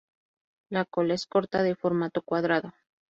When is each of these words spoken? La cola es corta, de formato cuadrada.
La 0.71 0.85
cola 0.85 1.13
es 1.13 1.27
corta, 1.27 1.61
de 1.61 1.75
formato 1.75 2.23
cuadrada. 2.23 2.73